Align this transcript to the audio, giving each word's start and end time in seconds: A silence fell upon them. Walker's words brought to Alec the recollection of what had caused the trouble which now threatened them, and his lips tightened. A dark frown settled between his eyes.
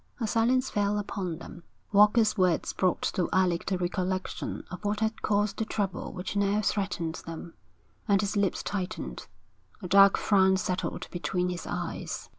A 0.19 0.25
silence 0.25 0.71
fell 0.71 0.97
upon 0.97 1.37
them. 1.37 1.61
Walker's 1.91 2.35
words 2.35 2.73
brought 2.73 3.03
to 3.13 3.29
Alec 3.31 3.67
the 3.67 3.77
recollection 3.77 4.63
of 4.71 4.83
what 4.83 4.99
had 4.99 5.21
caused 5.21 5.57
the 5.57 5.63
trouble 5.65 6.11
which 6.11 6.35
now 6.35 6.59
threatened 6.63 7.21
them, 7.27 7.53
and 8.07 8.19
his 8.19 8.35
lips 8.35 8.63
tightened. 8.63 9.27
A 9.83 9.87
dark 9.87 10.17
frown 10.17 10.57
settled 10.57 11.07
between 11.11 11.49
his 11.49 11.67
eyes. 11.67 12.29